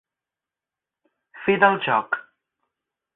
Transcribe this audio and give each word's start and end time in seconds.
Fi 1.43 1.57
del 1.65 1.77
joc. 1.89 2.21